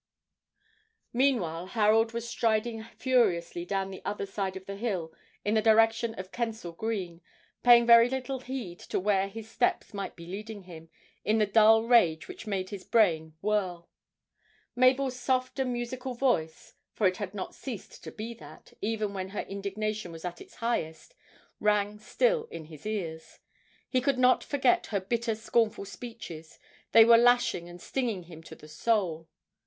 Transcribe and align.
Meanwhile 1.13 1.67
Harold 1.77 2.11
was 2.11 2.27
striding 2.27 2.83
furiously 2.83 3.65
down 3.65 3.91
the 3.91 4.01
other 4.03 4.25
side 4.25 4.57
of 4.57 4.65
the 4.65 4.75
hill 4.75 5.13
in 5.45 5.53
the 5.53 5.61
direction 5.61 6.15
of 6.15 6.31
Kensal 6.31 6.71
Green, 6.71 7.21
paying 7.61 7.85
very 7.85 8.09
little 8.09 8.39
heed 8.39 8.83
where 8.95 9.27
his 9.27 9.47
steps 9.47 9.93
might 9.93 10.15
be 10.15 10.25
leading 10.25 10.63
him, 10.63 10.89
in 11.23 11.37
the 11.37 11.45
dull 11.45 11.83
rage 11.83 12.27
which 12.27 12.47
made 12.47 12.71
his 12.71 12.83
brain 12.83 13.35
whirl. 13.43 13.91
Mabel's 14.75 15.19
soft 15.19 15.59
and 15.59 15.71
musical 15.71 16.15
voice, 16.15 16.73
for 16.93 17.05
it 17.05 17.17
had 17.17 17.35
not 17.35 17.53
ceased 17.53 18.03
to 18.03 18.11
be 18.11 18.33
that, 18.33 18.73
even 18.81 19.13
when 19.13 19.29
her 19.29 19.41
indignation 19.41 20.11
was 20.11 20.25
at 20.25 20.41
its 20.41 20.55
highest, 20.55 21.13
rang 21.59 21.99
still 21.99 22.45
in 22.45 22.65
his 22.65 22.87
ears. 22.87 23.37
He 23.87 24.01
could 24.01 24.17
not 24.17 24.43
forget 24.43 24.87
her 24.87 24.99
bitter 24.99 25.35
scornful 25.35 25.85
speeches; 25.85 26.57
they 26.91 27.05
were 27.05 27.17
lashing 27.17 27.69
and 27.69 27.79
stinging 27.79 28.23
him 28.23 28.41
to 28.41 28.55
the 28.55 28.67
soul. 28.67 29.29